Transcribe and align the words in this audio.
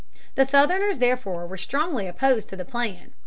The 0.33 0.47
Southerners, 0.47 0.97
therefore, 0.97 1.45
were 1.45 1.57
strongly 1.57 2.07
opposed 2.07 2.47
to 2.49 2.55
the 2.55 2.65
plan. 2.65 3.13